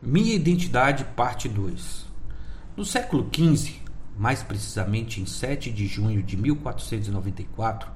[0.00, 2.06] Minha Identidade, Parte 2.
[2.76, 3.80] No século XV,
[4.16, 7.90] mais precisamente em 7 de junho de 1494,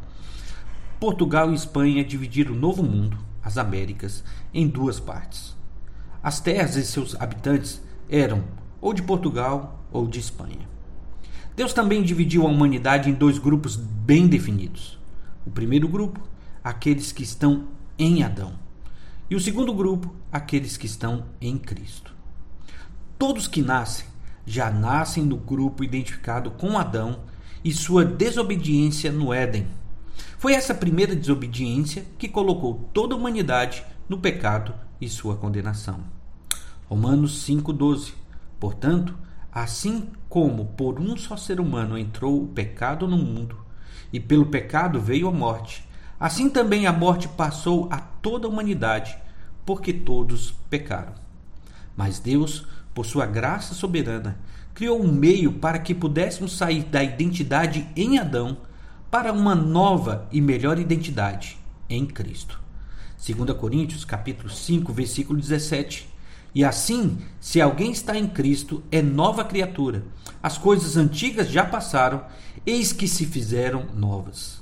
[0.99, 5.57] Portugal e Espanha dividiram o Novo Mundo, as Américas, em duas partes.
[6.21, 7.81] As terras e seus habitantes
[8.11, 8.43] eram
[8.81, 10.69] ou de Portugal ou de Espanha.
[11.55, 14.99] Deus também dividiu a humanidade em dois grupos bem definidos.
[15.47, 16.21] O primeiro grupo,
[16.65, 18.61] aqueles que estão em Adão
[19.33, 22.15] e o segundo grupo, aqueles que estão em Cristo.
[23.19, 24.05] Todos que nascem
[24.45, 27.21] já nascem no grupo identificado com Adão
[27.65, 29.67] e sua desobediência no Éden.
[30.37, 36.01] Foi essa primeira desobediência que colocou toda a humanidade no pecado e sua condenação.
[36.85, 38.13] Romanos 5,12.
[38.61, 39.17] Portanto,
[39.51, 43.57] assim como por um só ser humano entrou o pecado no mundo,
[44.13, 45.89] e pelo pecado veio a morte,
[46.23, 49.19] Assim também a morte passou a toda a humanidade,
[49.67, 51.15] porque todos pecaram.
[51.97, 54.39] Mas Deus, por sua graça soberana,
[54.73, 58.57] criou um meio para que pudéssemos sair da identidade em Adão
[59.11, 61.59] para uma nova e melhor identidade
[61.91, 62.61] em Cristo.
[63.27, 66.09] 2 Coríntios capítulo 5, versículo 17.
[66.55, 70.05] E assim, se alguém está em Cristo, é nova criatura.
[70.41, 72.23] As coisas antigas já passaram,
[72.65, 74.62] eis que se fizeram novas.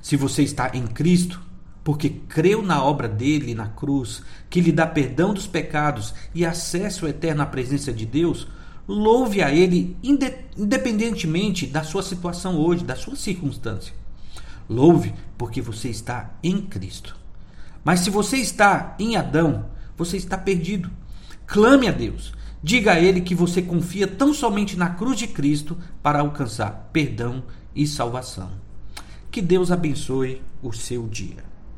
[0.00, 1.40] Se você está em Cristo,
[1.82, 7.06] porque creu na obra dele na cruz, que lhe dá perdão dos pecados e acesso
[7.06, 8.46] eterno à presença de Deus,
[8.86, 13.94] louve a ele independentemente da sua situação hoje, da sua circunstância.
[14.68, 17.16] Louve porque você está em Cristo.
[17.84, 20.90] Mas se você está em Adão, você está perdido.
[21.46, 22.32] Clame a Deus.
[22.62, 27.42] Diga a ele que você confia tão somente na cruz de Cristo para alcançar perdão
[27.74, 28.50] e salvação.
[29.30, 31.49] Que Deus abençoe o seu dia.